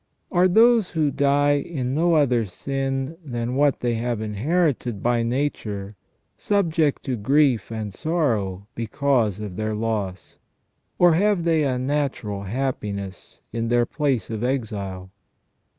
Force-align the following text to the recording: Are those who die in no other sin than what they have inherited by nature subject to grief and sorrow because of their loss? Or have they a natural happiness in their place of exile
Are 0.31 0.47
those 0.47 0.89
who 0.89 1.11
die 1.11 1.57
in 1.59 1.93
no 1.93 2.15
other 2.15 2.47
sin 2.47 3.17
than 3.23 3.53
what 3.53 3.81
they 3.81 3.93
have 3.93 4.19
inherited 4.19 5.03
by 5.03 5.21
nature 5.21 5.95
subject 6.37 7.03
to 7.03 7.15
grief 7.15 7.71
and 7.71 7.93
sorrow 7.93 8.65
because 8.73 9.39
of 9.39 9.57
their 9.57 9.75
loss? 9.75 10.39
Or 10.97 11.13
have 11.13 11.43
they 11.43 11.63
a 11.65 11.77
natural 11.77 12.41
happiness 12.45 13.41
in 13.53 13.67
their 13.67 13.85
place 13.85 14.31
of 14.31 14.43
exile 14.43 15.11